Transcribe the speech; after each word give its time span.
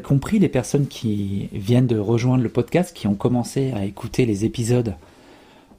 compris, 0.00 0.38
les 0.38 0.48
personnes 0.48 0.86
qui 0.86 1.48
viennent 1.52 1.86
de 1.86 1.98
rejoindre 1.98 2.42
le 2.42 2.48
podcast, 2.48 2.96
qui 2.96 3.06
ont 3.06 3.14
commencé 3.14 3.72
à 3.72 3.84
écouter 3.84 4.26
les 4.26 4.44
épisodes, 4.44 4.94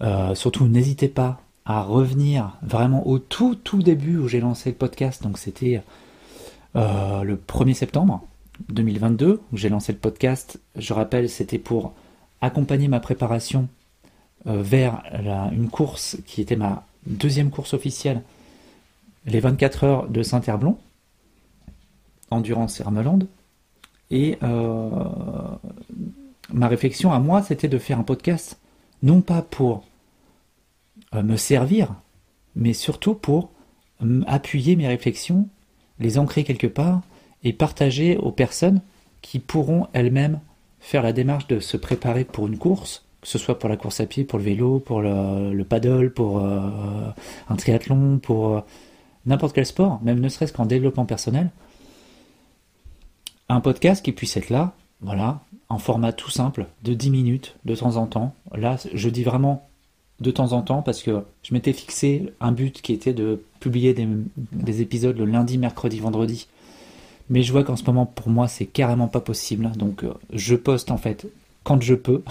euh, 0.02 0.36
surtout 0.36 0.68
n'hésitez 0.68 1.08
pas 1.08 1.42
à 1.66 1.82
revenir 1.82 2.58
vraiment 2.62 3.06
au 3.08 3.20
tout 3.20 3.56
tout 3.56 3.82
début 3.82 4.18
où 4.18 4.28
j'ai 4.28 4.40
lancé 4.40 4.70
le 4.70 4.76
podcast. 4.76 5.24
Donc 5.24 5.38
c'était 5.38 5.82
euh, 6.76 7.24
le 7.24 7.36
1er 7.36 7.74
septembre 7.74 8.24
2022 8.70 9.42
où 9.52 9.58
j'ai 9.58 9.70
lancé 9.70 9.92
le 9.92 9.98
podcast. 9.98 10.60
Je 10.76 10.94
rappelle, 10.94 11.30
c'était 11.30 11.60
pour 11.60 11.94
accompagner 12.42 12.88
ma 12.88 13.00
préparation 13.00 13.68
euh, 14.46 14.62
vers 14.62 15.04
une 15.52 15.70
course 15.70 16.18
qui 16.26 16.42
était 16.42 16.56
ma 16.56 16.86
deuxième 17.06 17.50
course 17.50 17.74
officielle, 17.74 18.22
les 19.26 19.40
24 19.40 19.84
heures 19.84 20.10
de 20.10 20.24
Saint-Herblon, 20.24 20.78
Endurance 22.32 22.80
Hermeland. 22.80 23.20
Et 24.12 24.38
euh, 24.44 24.90
ma 26.54 26.68
réflexion 26.68 27.12
à 27.12 27.20
moi, 27.20 27.42
c'était 27.42 27.68
de 27.68 27.78
faire 27.78 28.00
un 28.00 28.04
podcast, 28.04 28.60
non 29.04 29.22
pas 29.22 29.42
pour 29.42 29.84
euh, 31.14 31.24
me 31.24 31.38
servir, 31.38 31.96
mais 32.56 32.74
surtout 32.74 33.14
pour 33.14 33.52
appuyer 34.28 34.76
mes 34.76 34.88
réflexions, 34.88 35.50
les 36.00 36.20
ancrer 36.20 36.44
quelque 36.44 36.68
part 36.68 37.02
et 37.44 37.52
partager 37.52 38.16
aux 38.18 38.32
personnes 38.32 38.82
qui 39.22 39.40
pourront 39.40 39.88
elles-mêmes 39.94 40.40
faire 40.80 41.02
la 41.02 41.14
démarche 41.14 41.48
de 41.48 41.60
se 41.60 41.78
préparer 41.78 42.24
pour 42.24 42.48
une 42.48 42.58
course, 42.58 43.06
que 43.22 43.28
ce 43.28 43.38
soit 43.38 43.58
pour 43.58 43.70
la 43.70 43.78
course 43.78 44.00
à 44.00 44.06
pied, 44.06 44.24
pour 44.24 44.38
le 44.38 44.46
vélo, 44.46 44.80
pour 44.80 45.02
le, 45.02 45.64
paddle, 45.64 46.12
pour 46.14 46.40
euh, 46.40 47.10
un 47.50 47.56
triathlon, 47.56 48.20
pour 48.20 48.64
n'importe 49.26 49.54
quel 49.54 49.66
sport, 49.66 50.00
même 50.04 50.20
ne 50.20 50.30
serait-ce 50.30 50.54
qu'en 50.54 50.66
développement 50.66 51.06
personnel, 51.06 51.50
un 53.50 53.62
podcast 53.62 54.04
qui 54.04 54.12
puisse 54.12 54.38
être 54.38 54.50
là, 54.50 54.74
voilà, 55.02 55.42
en 55.70 55.78
format 55.78 56.14
tout 56.14 56.30
simple, 56.30 56.66
de 56.84 56.94
10 56.94 57.10
minutes, 57.10 57.56
de 57.66 57.76
temps 57.76 57.98
en 57.98 58.06
temps. 58.06 58.34
Là, 58.56 58.78
je 58.94 59.10
dis 59.10 59.24
vraiment 59.24 59.68
de 60.20 60.32
temps 60.32 60.54
en 60.54 60.62
temps 60.62 60.82
parce 60.82 61.04
que 61.04 61.24
je 61.44 61.54
m'étais 61.54 61.74
fixé 61.74 62.34
un 62.40 62.52
but 62.52 62.82
qui 62.82 62.94
était 62.94 63.14
de 63.14 63.44
publier 63.60 63.94
des, 63.94 64.82
épisodes 64.82 65.18
le 65.18 65.26
lundi, 65.26 65.58
mercredi, 65.58 66.00
vendredi. 66.00 66.48
Mais 67.30 67.44
je 67.44 67.52
vois 67.52 67.64
qu'en 67.64 67.76
ce 67.76 67.84
moment, 67.84 68.06
pour 68.06 68.30
moi, 68.30 68.48
c'est 68.48 68.66
carrément 68.66 69.08
pas 69.08 69.20
possible. 69.20 69.70
Donc, 69.76 70.04
euh, 70.04 70.14
je 70.32 70.56
poste 70.56 70.92
en 70.92 70.98
fait 70.98 71.28
quand 71.64 71.82
je 71.82 71.94
peux. 71.94 72.24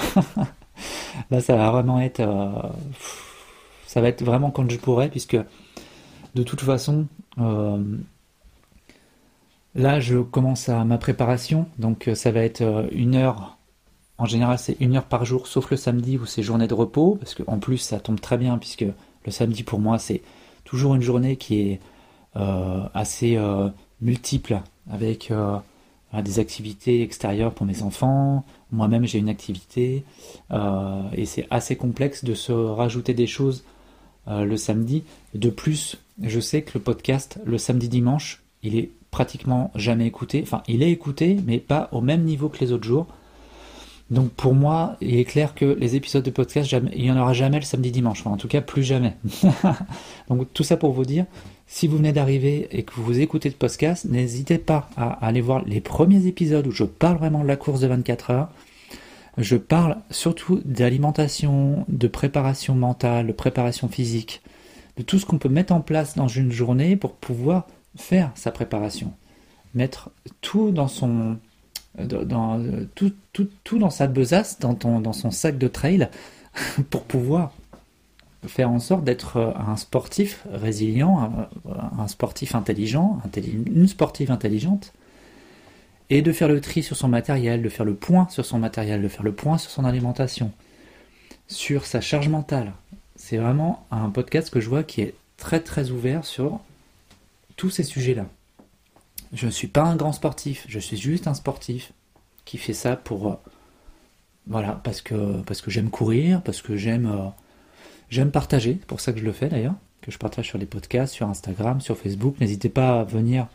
Là, 1.31 1.41
ça 1.41 1.57
va 1.57 1.71
vraiment 1.71 2.01
être. 2.01 2.21
Euh, 2.21 2.51
ça 3.87 4.01
va 4.01 4.09
être 4.09 4.23
vraiment 4.23 4.51
quand 4.51 4.69
je 4.71 4.79
pourrai, 4.79 5.09
puisque 5.09 5.37
de 6.35 6.43
toute 6.43 6.61
façon, 6.61 7.07
euh, 7.39 7.83
Là, 9.77 10.01
je 10.01 10.17
commence 10.17 10.71
à 10.71 10.87
ma 10.87 10.97
préparation, 10.97 11.67
donc 11.79 12.09
euh, 12.09 12.15
ça 12.15 12.31
va 12.31 12.41
être 12.41 12.63
euh, 12.63 12.89
une 12.93 13.15
heure. 13.15 13.59
En 14.17 14.25
général, 14.25 14.59
c'est 14.59 14.79
une 14.81 14.97
heure 14.97 15.05
par 15.05 15.27
jour, 15.27 15.47
sauf 15.47 15.71
le 15.71 15.77
samedi 15.77 16.17
où 16.17 16.25
c'est 16.25 16.43
journée 16.43 16.67
de 16.67 16.73
repos, 16.73 17.17
parce 17.17 17.35
qu'en 17.35 17.59
plus, 17.59 17.77
ça 17.77 18.01
tombe 18.01 18.19
très 18.19 18.39
bien, 18.39 18.57
puisque 18.57 18.87
le 19.27 19.31
samedi, 19.31 19.65
pour 19.65 19.79
moi, 19.79 19.99
c'est 19.99 20.23
toujours 20.65 20.95
une 20.95 21.03
journée 21.03 21.37
qui 21.37 21.61
est 21.61 21.81
euh, 22.37 22.85
assez 22.95 23.39
multiple, 24.01 24.63
avec 24.91 25.31
des 26.15 26.39
activités 26.39 27.03
extérieures 27.03 27.53
pour 27.53 27.67
mes 27.67 27.83
enfants. 27.83 28.47
Moi-même, 28.73 29.05
j'ai 29.05 29.19
une 29.19 29.29
activité, 29.29 30.05
et 31.13 31.27
c'est 31.27 31.47
assez 31.51 31.77
complexe 31.77 32.25
de 32.25 32.33
se 32.33 32.53
rajouter 32.53 33.13
des 33.13 33.27
choses 33.27 33.65
le 34.27 34.57
samedi. 34.57 35.05
De 35.35 35.51
plus, 35.51 35.99
je 36.23 36.41
sais 36.41 36.63
que 36.63 36.79
le 36.79 36.81
podcast, 36.81 37.39
le 37.45 37.59
samedi-dimanche, 37.59 38.43
il 38.63 38.77
est 38.79 38.91
pratiquement 39.17 39.71
jamais 39.75 40.07
écouté. 40.07 40.41
Enfin, 40.43 40.63
il 40.69 40.83
est 40.83 40.91
écouté, 40.91 41.39
mais 41.47 41.57
pas 41.57 41.89
au 41.91 42.03
même 42.03 42.23
niveau 42.25 42.51
que 42.51 42.59
les 42.59 42.71
autres 42.71 42.87
jours. 42.87 43.07
Donc 44.11 44.29
pour 44.33 44.53
moi, 44.53 44.99
il 45.01 45.17
est 45.17 45.25
clair 45.25 45.55
que 45.55 45.65
les 45.65 45.97
épisodes 45.97 46.23
de 46.23 46.31
podcast, 46.31 46.71
il 46.93 47.03
n'y 47.03 47.11
en 47.11 47.19
aura 47.19 47.33
jamais 47.33 47.57
le 47.59 47.65
samedi 47.65 47.91
dimanche. 47.91 48.27
En 48.27 48.37
tout 48.37 48.47
cas, 48.47 48.61
plus 48.61 48.83
jamais. 48.83 49.15
Donc 50.29 50.53
tout 50.53 50.65
ça 50.65 50.77
pour 50.77 50.93
vous 50.93 51.07
dire, 51.07 51.25
si 51.67 51.89
vous 51.89 51.97
venez 51.97 52.13
d'arriver 52.13 52.69
et 52.73 52.83
que 52.83 52.93
vous 52.97 53.19
écoutez 53.19 53.49
le 53.49 53.55
podcast, 53.55 54.05
n'hésitez 54.05 54.59
pas 54.59 54.91
à 54.99 55.13
aller 55.27 55.41
voir 55.41 55.65
les 55.65 55.81
premiers 55.81 56.27
épisodes 56.27 56.67
où 56.67 56.71
je 56.71 56.85
parle 56.85 57.17
vraiment 57.17 57.43
de 57.43 57.49
la 57.49 57.57
course 57.57 57.81
de 57.81 57.87
24 57.87 58.31
heures. 58.31 58.49
Je 59.39 59.57
parle 59.57 59.97
surtout 60.11 60.61
d'alimentation, 60.67 61.87
de 61.89 62.07
préparation 62.07 62.75
mentale, 62.75 63.29
de 63.29 63.33
préparation 63.33 63.89
physique, 63.89 64.43
de 64.99 65.03
tout 65.03 65.19
ce 65.19 65.25
qu'on 65.25 65.39
peut 65.39 65.49
mettre 65.49 65.73
en 65.73 65.81
place 65.81 66.17
dans 66.17 66.29
une 66.29 66.53
journée 66.53 66.97
pour 66.97 67.15
pouvoir 67.15 67.67
faire 67.97 68.31
sa 68.35 68.51
préparation, 68.51 69.13
mettre 69.75 70.11
tout 70.41 70.71
dans 70.71 70.89
son 70.89 71.39
dans, 71.99 72.63
tout, 72.95 73.13
tout, 73.33 73.49
tout, 73.65 73.79
dans 73.79 73.91
sa 73.91 74.07
besace, 74.07 74.59
dans, 74.59 74.75
dans 74.75 75.13
son 75.15 75.31
sac 75.31 75.57
de 75.57 75.67
trail, 75.67 76.11
pour 76.91 77.05
pouvoir 77.05 77.53
faire 78.47 78.71
en 78.71 78.79
sorte 78.79 79.05
d'être 79.05 79.55
un 79.57 79.77
sportif 79.77 80.45
résilient, 80.51 81.49
un, 81.99 82.09
sportif 82.09 82.55
intelligent, 82.55 83.21
une 83.35 83.89
sportive 83.89 84.31
intelligente, 84.31 84.93
et 86.09 86.23
de 86.23 86.33
faire 86.33 86.49
le 86.49 86.61
tri 86.61 86.83
sur 86.83 86.97
son 86.97 87.09
matériel, 87.09 87.63
de 87.63 87.69
faire 87.69 87.85
le 87.85 87.95
point 87.95 88.29
sur 88.29 88.45
son 88.45 88.59
matériel, 88.59 89.03
de 89.03 89.09
faire 89.09 89.25
le 89.25 89.33
point 89.33 89.59
sur 89.59 89.71
son 89.71 89.85
alimentation, 89.85 90.53
sur 91.49 91.85
sa 91.85 92.01
charge 92.01 92.29
mentale. 92.29 92.73
C'est 93.17 93.39
vraiment 93.39 93.85
un 93.91 94.11
podcast 94.11 94.51
que 94.51 94.61
je 94.61 94.69
vois 94.69 94.85
qui 94.85 95.01
est 95.01 95.15
très 95.37 95.61
très 95.61 95.91
ouvert 95.91 96.25
sur 96.25 96.61
tous 97.57 97.71
ces 97.71 97.83
sujets-là. 97.83 98.27
Je 99.33 99.47
ne 99.47 99.51
suis 99.51 99.69
pas 99.69 99.83
un 99.83 99.97
grand 99.97 100.13
sportif, 100.13 100.65
je 100.69 100.79
suis 100.79 100.97
juste 100.97 101.27
un 101.27 101.35
sportif 101.35 101.93
qui 102.45 102.59
fait 102.59 102.75
ça 102.75 102.97
pour 102.97 103.29
euh, 103.29 103.35
voilà 104.47 104.81
parce 104.85 105.01
que 105.01 105.41
parce 105.43 105.61
que 105.61 105.71
j'aime 105.71 105.91
courir, 105.91 106.43
parce 106.43 106.63
que 106.63 106.77
j'aime 106.77 107.07
euh, 107.07 107.29
j'aime 108.09 108.31
partager, 108.31 108.77
c'est 108.79 108.87
pour 108.87 109.01
ça 109.01 109.13
que 109.13 109.19
je 109.19 109.25
le 109.25 109.33
fais 109.33 109.49
d'ailleurs, 109.49 109.75
que 110.01 110.11
je 110.11 110.19
partage 110.19 110.47
sur 110.47 110.59
les 110.59 110.67
podcasts, 110.67 111.13
sur 111.13 111.29
Instagram, 111.29 111.81
sur 111.81 111.99
Facebook. 111.99 112.37
N'hésitez 112.41 112.69
pas 112.69 113.01
à 113.01 113.05
venir 113.05 113.49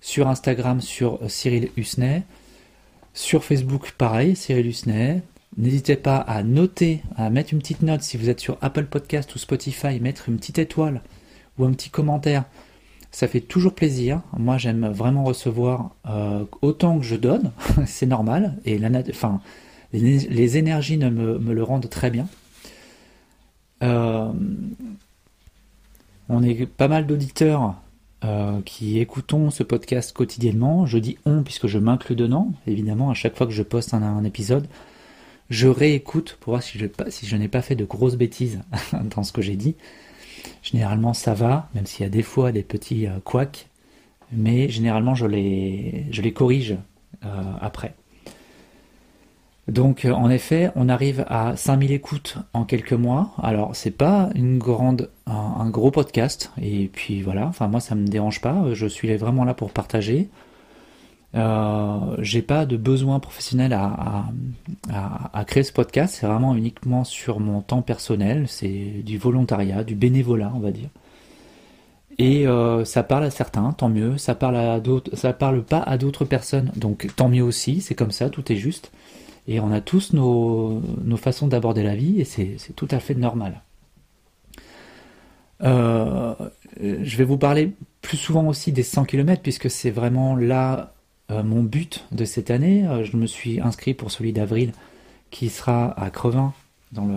sur 0.00 0.28
Instagram 0.28 0.80
sur 0.80 1.22
euh, 1.22 1.28
Cyril 1.28 1.70
Husney, 1.76 2.22
sur 3.14 3.42
Facebook 3.42 3.92
pareil, 3.92 4.36
Cyril 4.36 4.66
Husney. 4.66 5.22
N'hésitez 5.56 5.96
pas 5.96 6.18
à 6.18 6.42
noter, 6.42 7.02
à 7.16 7.30
mettre 7.30 7.54
une 7.54 7.60
petite 7.60 7.80
note 7.80 8.02
si 8.02 8.18
vous 8.18 8.28
êtes 8.28 8.40
sur 8.40 8.58
Apple 8.60 8.84
Podcast 8.84 9.34
ou 9.34 9.38
Spotify, 9.38 9.98
mettre 10.00 10.28
une 10.28 10.36
petite 10.36 10.58
étoile 10.58 11.00
ou 11.56 11.64
un 11.64 11.72
petit 11.72 11.88
commentaire 11.88 12.44
ça 13.16 13.28
fait 13.28 13.40
toujours 13.40 13.72
plaisir. 13.72 14.20
Moi, 14.36 14.58
j'aime 14.58 14.88
vraiment 14.88 15.24
recevoir 15.24 15.92
euh, 16.06 16.44
autant 16.60 16.98
que 16.98 17.04
je 17.06 17.16
donne, 17.16 17.50
c'est 17.86 18.04
normal. 18.04 18.58
Et 18.66 18.78
les, 19.94 20.58
énergies 20.58 20.98
me, 20.98 21.38
le 21.38 21.62
rendent 21.62 21.88
très 21.88 22.10
bien. 22.10 22.28
Euh, 23.82 24.30
on 26.28 26.42
est 26.42 26.66
pas 26.66 26.88
mal 26.88 27.06
d'auditeurs 27.06 27.76
euh, 28.22 28.60
qui 28.66 28.98
écoutons 28.98 29.48
ce 29.48 29.62
podcast 29.62 30.12
quotidiennement. 30.12 30.84
Je 30.84 30.98
dis 30.98 31.16
on 31.24 31.42
puisque 31.42 31.68
je 31.68 31.78
m'inclus 31.78 32.16
dedans. 32.16 32.52
Évidemment, 32.66 33.08
à 33.08 33.14
chaque 33.14 33.34
fois 33.34 33.46
que 33.46 33.54
je 33.54 33.62
poste 33.62 33.94
un, 33.94 34.24
épisode, 34.24 34.68
je 35.48 35.68
réécoute 35.68 36.36
pour 36.38 36.50
voir 36.50 36.62
si 36.62 36.78
je 36.78 37.36
n'ai 37.36 37.48
pas 37.48 37.62
fait 37.62 37.76
de 37.76 37.86
grosses 37.86 38.16
bêtises 38.16 38.60
dans 39.16 39.22
ce 39.22 39.32
que 39.32 39.40
j'ai 39.40 39.56
dit. 39.56 39.74
Généralement, 40.62 41.14
ça 41.14 41.34
va, 41.34 41.68
même 41.74 41.86
s'il 41.86 42.02
y 42.02 42.06
a 42.06 42.10
des 42.10 42.22
fois 42.22 42.52
des 42.52 42.62
petits 42.62 43.06
euh, 43.06 43.18
couacs, 43.24 43.68
mais 44.32 44.68
généralement, 44.68 45.14
je 45.14 45.26
les, 45.26 46.06
je 46.10 46.22
les 46.22 46.32
corrige 46.32 46.76
euh, 47.24 47.28
après. 47.60 47.94
Donc, 49.68 50.04
euh, 50.04 50.12
en 50.12 50.30
effet, 50.30 50.70
on 50.76 50.88
arrive 50.88 51.24
à 51.28 51.56
5000 51.56 51.90
écoutes 51.92 52.38
en 52.52 52.64
quelques 52.64 52.92
mois. 52.92 53.32
Alors, 53.42 53.74
c'est 53.74 53.90
pas 53.90 54.30
une 54.34 54.58
grande, 54.58 55.10
un, 55.26 55.68
gros 55.70 55.90
podcast. 55.90 56.52
Et 56.62 56.88
puis 56.92 57.22
voilà. 57.22 57.46
Enfin, 57.46 57.66
moi, 57.66 57.80
ça 57.80 57.94
me 57.94 58.06
dérange 58.06 58.40
pas. 58.40 58.64
Je 58.72 58.86
suis 58.86 59.14
vraiment 59.16 59.44
là 59.44 59.54
pour 59.54 59.72
partager. 59.72 60.28
Euh, 61.36 62.16
j'ai 62.18 62.40
pas 62.40 62.64
de 62.64 62.76
besoin 62.76 63.20
professionnel 63.20 63.72
à, 63.74 64.24
créer 65.46 65.62
ce 65.62 65.72
podcast, 65.72 66.16
c'est 66.18 66.26
vraiment 66.26 66.54
uniquement 66.54 67.04
sur 67.04 67.40
mon 67.40 67.60
temps 67.60 67.82
personnel, 67.82 68.46
c'est 68.48 69.02
du 69.04 69.18
volontariat, 69.18 69.84
du 69.84 69.94
bénévolat, 69.94 70.50
on 70.54 70.60
va 70.60 70.70
dire. 70.70 70.88
Et 72.18 72.48
euh, 72.48 72.84
ça 72.86 73.02
parle 73.02 73.24
à 73.24 73.30
certains, 73.30 73.72
tant 73.72 73.90
mieux. 73.90 74.16
Ça 74.16 74.34
parle 74.34 74.56
à 74.56 74.80
d'autres, 74.80 75.14
ça 75.16 75.34
parle 75.34 75.62
pas 75.62 75.80
à 75.80 75.98
d'autres 75.98 76.24
personnes, 76.24 76.72
donc 76.74 77.08
tant 77.14 77.28
mieux 77.28 77.42
aussi. 77.42 77.82
C'est 77.82 77.94
comme 77.94 78.10
ça, 78.10 78.30
tout 78.30 78.50
est 78.50 78.56
juste. 78.56 78.90
Et 79.46 79.60
on 79.60 79.70
a 79.70 79.80
tous 79.80 80.14
nos, 80.14 80.80
nos 81.04 81.16
façons 81.16 81.46
d'aborder 81.46 81.82
la 81.82 81.94
vie, 81.94 82.20
et 82.20 82.24
c'est 82.24 82.56
tout 82.74 82.88
à 82.90 82.98
fait 82.98 83.14
normal. 83.14 83.60
Euh, 85.62 86.34
je 86.80 87.16
vais 87.16 87.24
vous 87.24 87.38
parler 87.38 87.72
plus 88.02 88.16
souvent 88.16 88.46
aussi 88.48 88.72
des 88.72 88.82
100 88.82 89.04
km, 89.04 89.42
puisque 89.42 89.70
c'est 89.70 89.90
vraiment 89.90 90.34
là 90.34 90.94
euh, 91.30 91.42
mon 91.42 91.62
but 91.62 92.04
de 92.12 92.24
cette 92.24 92.50
année. 92.50 92.86
Euh, 92.86 93.04
je 93.04 93.16
me 93.16 93.26
suis 93.26 93.60
inscrit 93.60 93.94
pour 93.94 94.10
celui 94.10 94.32
d'avril 94.32 94.72
qui 95.30 95.48
sera 95.48 95.98
à 96.00 96.10
Crevin 96.10 96.52
dans 96.92 97.06
le, 97.06 97.16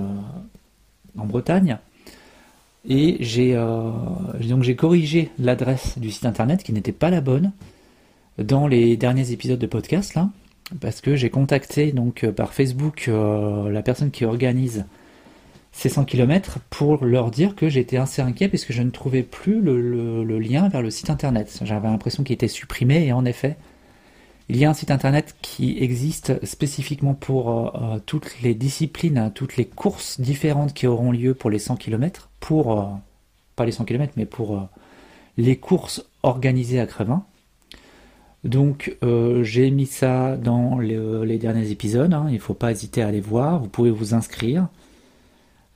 en 1.17 1.25
Bretagne. 1.25 1.77
Et 2.87 3.17
j'ai 3.19 3.55
euh, 3.55 3.91
donc 4.41 4.75
corrigé 4.75 5.29
l'adresse 5.37 5.97
du 5.99 6.11
site 6.11 6.25
internet 6.25 6.63
qui 6.63 6.73
n'était 6.73 6.91
pas 6.91 7.09
la 7.09 7.21
bonne 7.21 7.51
dans 8.37 8.67
les 8.67 8.95
derniers 8.97 9.31
épisodes 9.31 9.59
de 9.59 9.67
podcast 9.67 10.17
parce 10.79 11.01
que 11.01 11.15
j'ai 11.15 11.29
contacté 11.29 11.91
donc 11.91 12.25
par 12.29 12.53
Facebook 12.53 13.09
la 13.09 13.81
personne 13.81 14.11
qui 14.11 14.23
organise 14.23 14.85
ces 15.71 15.89
100 15.89 16.05
km 16.05 16.59
pour 16.69 17.05
leur 17.05 17.31
dire 17.31 17.55
que 17.55 17.69
j'étais 17.69 17.97
assez 17.97 18.21
inquiet 18.21 18.49
parce 18.49 18.65
que 18.65 18.73
je 18.73 18.81
ne 18.81 18.89
trouvais 18.89 19.23
plus 19.23 19.61
le, 19.61 20.39
lien 20.39 20.67
vers 20.69 20.81
le 20.81 20.89
site 20.89 21.09
internet. 21.09 21.59
J'avais 21.63 21.87
l'impression 21.87 22.23
qu'il 22.23 22.33
était 22.33 22.47
supprimé 22.47 23.05
et 23.05 23.13
en 23.13 23.25
effet, 23.25 23.57
il 24.49 24.57
y 24.57 24.65
a 24.65 24.69
un 24.69 24.73
site 24.73 24.89
internet 24.89 25.35
qui 25.43 25.77
existe 25.79 26.43
spécifiquement 26.43 27.13
pour 27.13 27.51
euh, 27.51 27.69
euh, 27.75 27.99
toutes 28.03 28.41
les 28.41 28.55
disciplines, 28.55 29.31
toutes 29.35 29.57
les 29.57 29.65
courses 29.65 30.19
différentes 30.19 30.73
qui 30.73 30.87
auront 30.87 31.11
lieu 31.11 31.35
pour 31.35 31.51
les 31.51 31.59
100 31.59 31.75
km, 31.75 32.29
pour, 32.39 32.79
euh, 32.79 32.85
pas 33.55 33.65
les 33.65 33.71
100 33.71 33.85
km, 33.85 34.13
mais 34.17 34.25
pour 34.25 34.67
les 35.37 35.55
courses 35.57 36.03
organisées 36.23 36.79
à 36.79 36.87
Crevin. 36.87 37.23
Donc 38.43 38.97
j'ai 39.41 39.69
mis 39.69 39.85
ça 39.85 40.37
dans 40.37 40.79
les, 40.79 41.37
derniers 41.37 41.71
épisodes, 41.71 42.13
hein. 42.13 42.25
il 42.29 42.35
ne 42.35 42.39
faut 42.39 42.53
pas 42.53 42.71
hésiter 42.71 43.01
à 43.01 43.07
aller 43.07 43.19
voir, 43.19 43.59
vous 43.59 43.67
pouvez 43.67 43.91
vous 43.91 44.13
inscrire. 44.13 44.67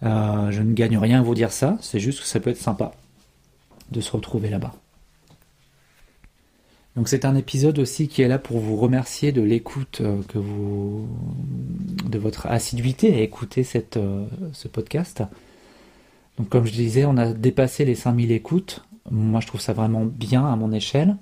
Je 0.02 0.62
ne 0.62 0.74
gagne 0.74 0.98
rien 0.98 1.20
à 1.20 1.22
vous 1.22 1.36
dire 1.36 1.52
ça, 1.52 1.78
c'est 1.82 2.00
juste 2.00 2.22
que 2.22 2.26
ça 2.26 2.40
peut 2.40 2.52
être 2.52 2.58
sympa 2.58 2.94
de 3.92 4.00
se 4.00 4.12
retrouver 4.12 4.50
là-bas. 4.50 4.74
Donc 6.96 7.08
c'est 7.08 7.26
un 7.26 7.36
épisode 7.36 7.80
aussi 7.80 8.08
qui 8.08 8.22
est 8.22 8.28
là 8.28 8.38
pour 8.38 8.60
vous 8.60 8.76
remercier 8.78 9.32
de 9.32 9.42
l'écoute 9.42 10.02
euh, 10.02 10.22
que 10.28 10.38
vous, 10.38 11.08
de 12.06 12.20
votre 12.20 12.46
assiduité 12.46 13.16
à 13.16 13.22
écouter 13.22 13.66
euh, 13.98 14.26
ce 14.54 14.68
podcast. 14.68 15.24
Donc 16.38 16.50
comme 16.50 16.66
je 16.66 16.72
disais, 16.74 17.06
on 17.06 17.18
a 17.18 17.34
dépassé 17.34 17.84
les 17.86 17.96
5000 17.96 18.32
écoutes. 18.32 18.86
Moi 19.10 19.40
je 19.40 19.48
trouve 19.48 19.62
ça 19.62 19.74
vraiment 19.74 20.06
bien 20.06 20.46
à 20.46 20.56
mon 20.56 20.72
échelle. 20.72 21.18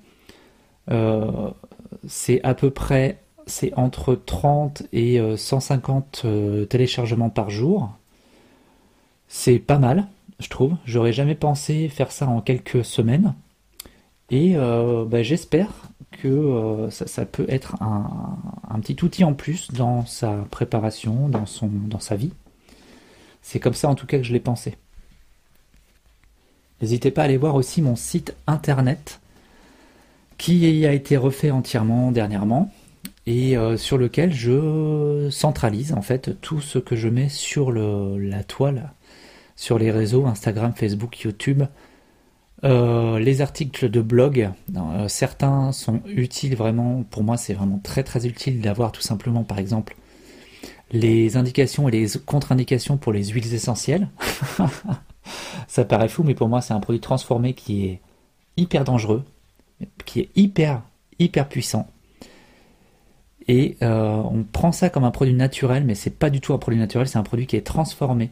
c'est 2.07 2.41
à 2.44 2.53
peu 2.53 2.69
près, 2.69 3.19
c'est 3.47 3.74
entre 3.75 4.15
30 4.15 4.83
et 4.94 5.19
150 5.35 6.25
téléchargements 6.69 7.29
par 7.29 7.50
jour. 7.50 7.89
C'est 9.27 9.59
pas 9.59 9.79
mal, 9.79 10.07
je 10.39 10.50
trouve. 10.50 10.75
J'aurais 10.85 11.13
jamais 11.13 11.35
pensé 11.35 11.89
faire 11.89 12.12
ça 12.12 12.27
en 12.27 12.41
quelques 12.41 12.85
semaines. 12.85 13.33
Et 14.31 14.53
euh, 14.55 15.03
bah, 15.05 15.23
j'espère 15.23 15.69
que 16.11 16.27
euh, 16.27 16.89
ça, 16.89 17.25
peut 17.25 17.45
être 17.49 17.75
un, 17.81 18.79
petit 18.79 18.97
outil 19.03 19.23
en 19.25 19.33
plus 19.33 19.71
dans 19.71 20.05
sa 20.05 20.31
préparation, 20.49 21.27
dans, 21.27 21.45
son, 21.45 21.67
dans 21.67 21.99
sa 21.99 22.15
vie. 22.15 22.31
C'est 23.41 23.59
comme 23.59 23.73
ça 23.73 23.89
en 23.89 23.95
tout 23.95 24.07
cas 24.07 24.17
que 24.17 24.23
je 24.23 24.33
l'ai 24.33 24.39
pensé. 24.39 24.77
N'hésitez 26.81 27.11
pas 27.11 27.21
à 27.21 27.25
aller 27.25 27.37
voir 27.37 27.55
aussi 27.55 27.81
mon 27.81 27.95
site 27.95 28.33
internet 28.47 29.19
qui 30.37 30.85
a 30.85 30.93
été 30.93 31.17
refait 31.17 31.51
entièrement 31.51 32.11
dernièrement 32.11 32.71
et 33.27 33.57
euh, 33.57 33.77
sur 33.77 33.97
lequel 33.97 34.33
je 34.33 35.27
centralise 35.29 35.93
en 35.93 36.01
fait 36.01 36.39
tout 36.41 36.61
ce 36.61 36.79
que 36.79 36.95
je 36.95 37.09
mets 37.09 37.29
sur 37.29 37.71
la 37.71 38.43
toile 38.43 38.93
sur 39.55 39.77
les 39.77 39.91
réseaux 39.91 40.25
Instagram, 40.25 40.73
Facebook, 40.75 41.19
YouTube. 41.19 41.63
Euh, 42.63 43.17
les 43.17 43.41
articles 43.41 43.89
de 43.89 44.01
blog, 44.01 44.51
euh, 44.75 45.07
certains 45.07 45.71
sont 45.71 46.01
utiles 46.05 46.55
vraiment, 46.55 47.03
pour 47.09 47.23
moi 47.23 47.35
c'est 47.35 47.53
vraiment 47.53 47.79
très 47.79 48.03
très 48.03 48.27
utile 48.27 48.61
d'avoir 48.61 48.91
tout 48.91 49.01
simplement 49.01 49.43
par 49.43 49.57
exemple 49.57 49.95
les 50.91 51.37
indications 51.37 51.87
et 51.87 51.91
les 51.91 52.07
contre-indications 52.23 52.97
pour 52.97 53.13
les 53.13 53.25
huiles 53.25 53.53
essentielles. 53.53 54.09
Ça 55.67 55.85
paraît 55.85 56.09
fou 56.09 56.23
mais 56.23 56.35
pour 56.35 56.49
moi 56.49 56.61
c'est 56.61 56.73
un 56.73 56.79
produit 56.79 56.99
transformé 56.99 57.53
qui 57.53 57.85
est 57.85 58.01
hyper 58.57 58.83
dangereux, 58.83 59.23
qui 60.05 60.19
est 60.19 60.29
hyper 60.35 60.83
hyper 61.17 61.47
puissant. 61.49 61.87
Et 63.47 63.77
euh, 63.81 64.21
on 64.31 64.43
prend 64.43 64.71
ça 64.71 64.89
comme 64.89 65.03
un 65.03 65.11
produit 65.11 65.33
naturel 65.33 65.83
mais 65.83 65.95
c'est 65.95 66.11
pas 66.11 66.29
du 66.29 66.41
tout 66.41 66.53
un 66.53 66.59
produit 66.59 66.79
naturel, 66.79 67.07
c'est 67.07 67.17
un 67.17 67.23
produit 67.23 67.47
qui 67.47 67.55
est 67.55 67.65
transformé 67.65 68.29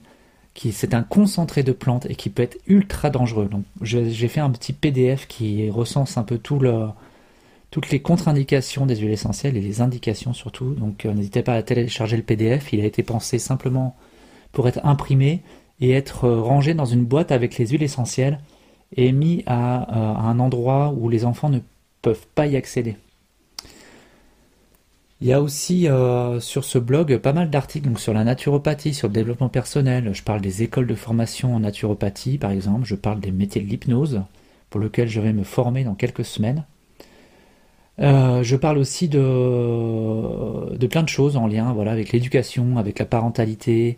c'est 0.56 0.94
un 0.94 1.04
concentré 1.04 1.64
de 1.64 1.72
plantes 1.72 2.06
et 2.10 2.16
qui 2.16 2.30
peut 2.30 2.44
être 2.44 2.58
ultra 2.68 3.10
dangereux. 3.10 3.50
J'ai 3.82 4.28
fait 4.28 4.42
un 4.42 4.50
petit 4.50 4.74
PDF 4.74 5.28
qui 5.28 5.70
recense 5.70 6.18
un 6.18 6.24
peu 6.24 6.38
toutes 6.38 7.90
les 7.92 8.00
contre-indications 8.02 8.86
des 8.86 8.98
huiles 8.98 9.12
essentielles 9.12 9.58
et 9.58 9.62
les 9.62 9.82
indications 9.82 10.34
surtout. 10.34 10.74
Donc 10.74 11.06
euh, 11.06 11.14
n'hésitez 11.14 11.44
pas 11.44 11.54
à 11.54 11.64
télécharger 11.64 12.18
le 12.18 12.24
PDF. 12.24 12.74
Il 12.74 12.82
a 12.82 12.86
été 12.86 13.04
pensé 13.04 13.40
simplement 13.40 13.96
pour 14.52 14.68
être 14.68 14.80
imprimé 14.84 15.44
et 15.80 15.92
être 15.92 16.26
euh, 16.26 16.42
rangé 16.42 16.74
dans 16.74 16.86
une 16.86 17.06
boîte 17.06 17.32
avec 17.32 17.58
les 17.58 17.68
huiles 17.68 17.84
essentielles 17.84 18.40
et 18.96 19.12
mis 19.12 19.44
à 19.46 19.98
euh, 19.98 20.30
un 20.30 20.40
endroit 20.40 20.94
où 20.98 21.10
les 21.10 21.26
enfants 21.26 21.50
ne 21.50 21.60
peuvent 22.02 22.28
pas 22.36 22.48
y 22.48 22.56
accéder. 22.56 22.98
Il 25.22 25.28
y 25.28 25.34
a 25.34 25.42
aussi 25.42 25.90
euh, 25.90 26.40
sur 26.40 26.64
ce 26.64 26.78
blog 26.78 27.18
pas 27.18 27.34
mal 27.34 27.50
d'articles 27.50 27.98
sur 27.98 28.14
la 28.14 28.24
naturopathie, 28.24 28.94
sur 28.94 29.10
le 29.10 29.14
développement 29.14 29.50
personnel. 29.50 30.12
Je 30.14 30.24
parle 30.24 30.40
des 30.40 30.64
écoles 30.64 30.88
de 30.88 30.96
formation 30.96 31.56
en 31.56 31.60
naturopathie, 31.60 32.38
par 32.38 32.52
exemple. 32.52 32.86
Je 32.86 32.96
parle 32.96 33.20
des 33.20 33.32
métiers 33.32 33.62
de 33.62 33.68
l'hypnose, 33.68 34.22
pour 34.70 34.80
lequel 34.80 35.10
je 35.10 35.20
vais 35.20 35.34
me 35.34 35.44
former 35.44 35.84
dans 35.84 35.96
quelques 35.96 36.24
semaines. 36.24 36.64
Euh, 38.00 38.44
je 38.44 38.56
parle 38.56 38.78
aussi 38.78 39.10
de, 39.10 40.78
de 40.78 40.88
plein 40.88 41.04
de 41.04 41.10
choses 41.10 41.36
en 41.36 41.48
lien 41.48 41.74
voilà, 41.74 41.92
avec 41.92 42.14
l'éducation, 42.14 42.78
avec 42.78 42.98
la 42.98 43.06
parentalité. 43.06 43.98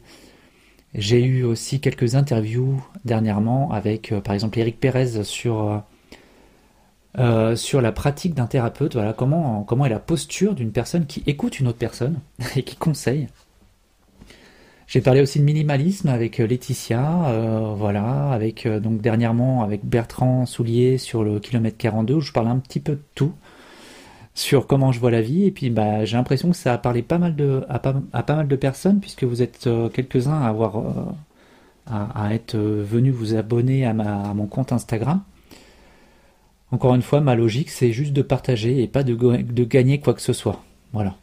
J'ai 0.96 1.24
eu 1.24 1.44
aussi 1.44 1.80
quelques 1.80 2.16
interviews 2.16 2.84
dernièrement 3.06 3.72
avec, 3.72 4.12
euh, 4.12 4.22
par 4.22 4.34
exemple, 4.34 4.58
Eric 4.58 4.80
Pérez 4.80 5.24
sur 5.24 5.84
euh, 7.20 7.58
sur 7.58 7.82
la 7.82 7.92
pratique 7.92 8.34
d'un 8.34 8.48
thérapeute, 8.48 8.94
voilà, 8.94 9.12
comment, 9.12 9.64
comment 9.64 9.86
est 9.86 9.90
la 9.90 10.00
posture 10.00 10.56
d'une 10.56 10.72
personne 10.72 11.06
qui 11.06 11.22
écoute 11.28 11.60
une 11.60 11.68
autre 11.68 11.78
personne 11.78 12.20
et 12.56 12.64
qui 12.64 12.78
conseille. 12.78 13.28
J'ai 14.88 15.02
parlé 15.02 15.22
aussi 15.22 15.40
de 15.40 15.44
minimalisme 15.44 16.08
avec 16.08 16.40
euh, 16.40 16.48
Laetitia, 16.48 17.26
euh, 17.28 17.74
voilà, 17.76 18.32
avec 18.32 18.68
donc 18.68 19.02
dernièrement 19.02 19.64
avec 19.64 19.86
Bertrand 19.86 20.46
Soulier 20.46 20.98
sur 20.98 21.24
le 21.24 21.40
kilomètre 21.40 21.78
42 21.78 22.14
où 22.14 22.22
je 22.22 22.32
parle 22.32 22.48
un 22.48 22.60
petit 22.60 22.80
peu 22.80 22.94
de 22.94 23.04
tout 23.16 23.34
sur 24.34 24.66
comment 24.66 24.94
je 24.94 25.00
vois 25.02 25.12
la 25.12 25.22
vie 25.22 25.44
et 25.44 25.52
puis 25.52 25.70
bah 25.70 26.06
j'ai 26.06 26.16
l'impression 26.16 26.50
que 26.50 26.56
ça 26.56 26.74
a 26.74 26.78
parlé 26.78 27.02
pas 27.02 27.18
mal 27.18 27.36
de 27.36 27.66
à 27.68 27.80
pas, 27.80 27.94
mal 28.36 28.48
de 28.48 28.56
personnes 28.56 29.02
puisque 29.02 29.26
vous 29.26 29.42
êtes 29.42 29.70
quelques-uns 29.94 30.56
à 31.86 32.34
être 32.34 32.58
venus 32.58 33.14
vous 33.14 33.36
abonner 33.36 33.86
à 33.86 33.94
mon 33.94 34.48
compte 34.48 34.72
Instagram. 34.72 35.22
Encore 36.72 36.96
une 36.96 37.02
fois, 37.02 37.20
ma 37.20 37.36
logique, 37.36 37.70
c'est 37.70 37.92
juste 37.92 38.14
de 38.14 38.22
partager 38.22 38.82
et 38.82 38.88
pas 38.88 39.04
de, 39.04 39.14
de, 39.14 39.64
gagner 39.66 40.00
quoi 40.00 40.14
que 40.14 40.22
ce 40.22 40.34
soit. 40.34 40.64
Voilà. 40.94 41.18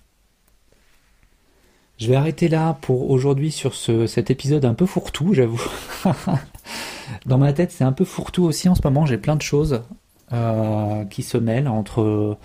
Je 1.97 2.09
vais 2.09 2.17
arrêter 2.17 2.49
là 2.49 2.79
pour 2.81 3.11
aujourd'hui 3.11 3.51
sur 3.51 3.75
ce, 3.75 4.07
cet 4.07 4.31
épisode 4.31 4.65
un 4.65 4.75
peu 4.75 4.87
fourre-tout, 4.87 5.35
j'avoue. 5.35 5.63
Dans 7.27 7.39
ma 7.39 7.53
tête, 7.53 7.73
c'est 7.73 7.85
un 7.85 7.93
peu 7.93 8.05
fourre-tout 8.05 8.45
aussi 8.45 8.69
en 8.69 8.75
ce 8.75 8.83
moment. 8.85 9.07
J'ai 9.07 9.19
plein 9.19 9.37
de 9.37 9.43
choses 9.43 9.83
euh, 10.33 11.05
qui 11.07 11.23
se 11.23 11.39
mêlent 11.39 11.69
entre 11.69 12.37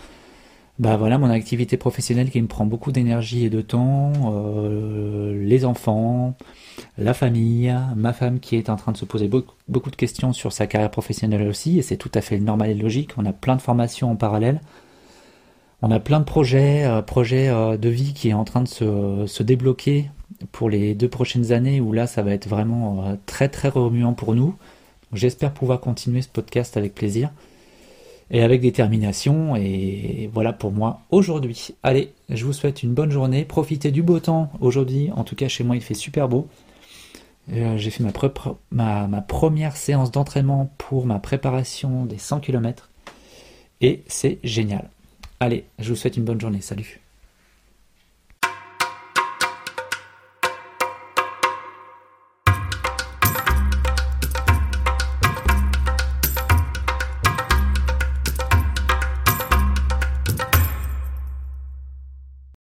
bah 0.80 0.98
voilà 0.98 1.20
mon 1.20 1.30
activité 1.30 1.78
professionnelle 1.78 2.32
qui 2.32 2.42
me 2.42 2.48
prend 2.48 2.66
beaucoup 2.66 2.92
d'énergie 2.92 3.46
et 3.46 3.50
de 3.50 3.62
temps, 3.62 4.12
euh, 4.34 5.44
les 5.44 5.66
enfants, 5.66 6.36
la 6.98 7.14
famille, 7.14 7.74
ma 7.96 8.14
femme 8.14 8.40
qui 8.40 8.56
est 8.56 8.70
en 8.70 8.76
train 8.76 8.92
de 8.92 8.98
se 8.98 9.06
poser 9.06 9.28
beaucoup, 9.28 9.90
de 9.90 9.96
questions 9.96 10.34
sur 10.34 10.52
sa 10.52 10.68
carrière 10.68 10.92
professionnelle 10.92 11.48
aussi, 11.48 11.80
et 11.80 11.82
c'est 11.82 11.98
tout 11.98 12.12
à 12.14 12.22
fait 12.22 12.40
normal 12.40 12.70
et 12.70 12.76
logique. 12.76 13.12
On 13.18 13.26
a 13.26 13.34
plein 13.34 13.56
de 13.56 13.62
formations 13.62 14.12
en 14.12 14.16
parallèle. 14.16 14.62
On 15.82 15.92
a 15.92 16.00
plein 16.00 16.20
de 16.20 16.26
projets, 16.26 16.86
euh, 16.86 17.02
projets 17.02 17.50
euh, 17.50 17.78
de 17.78 17.90
vie 17.90 18.14
qui 18.14 18.30
est 18.30 18.34
en 18.34 18.46
train 18.46 18.62
de 18.62 18.68
se, 18.68 19.26
se, 19.28 19.44
débloquer 19.44 20.10
pour 20.52 20.70
les 20.70 20.94
deux 20.94 21.10
prochaines 21.10 21.52
années 21.52 21.82
où 21.82 21.92
là 21.92 22.08
ça 22.08 22.22
va 22.22 22.32
être 22.32 22.48
vraiment 22.48 23.18
très 23.26 23.50
très 23.50 23.70
remuant 23.70 24.14
pour 24.14 24.34
nous. 24.34 24.56
J'espère 25.14 25.52
pouvoir 25.52 25.80
continuer 25.80 26.22
ce 26.22 26.30
podcast 26.30 26.78
avec 26.78 26.96
plaisir 26.96 27.32
et 28.32 28.42
avec 28.42 28.62
détermination. 28.62 29.56
Et 29.56 30.30
voilà 30.34 30.54
pour 30.54 30.72
moi 30.72 31.02
aujourd'hui. 31.12 31.70
Allez, 31.84 32.12
je 32.30 32.46
vous 32.46 32.54
souhaite 32.54 32.84
une 32.84 32.94
bonne 32.94 33.12
journée. 33.12 33.46
Profitez 33.46 33.92
du 33.92 34.02
beau 34.02 34.20
temps 34.20 34.52
aujourd'hui. 34.60 35.12
En 35.16 35.24
tout 35.24 35.36
cas, 35.36 35.48
chez 35.48 35.64
moi, 35.64 35.76
il 35.76 35.82
fait 35.82 35.94
super 35.94 36.28
beau. 36.28 36.48
Euh, 37.52 37.78
j'ai 37.78 37.90
fait 37.90 38.04
ma, 38.72 39.08
ma, 39.08 39.22
première 39.22 39.76
séance 39.76 40.12
d'entraînement 40.12 40.72
pour 40.78 41.06
ma 41.06 41.20
préparation 41.20 42.06
des 42.06 42.18
100 42.18 42.40
km. 42.40 42.90
Et 43.82 44.04
c'est 44.08 44.40
génial. 44.44 44.90
Allez, 45.40 45.66
je 45.80 45.90
vous 45.90 45.96
souhaite 45.96 46.16
une 46.16 46.24
bonne 46.24 46.40
journée. 46.40 46.62
Salut. 46.62 47.02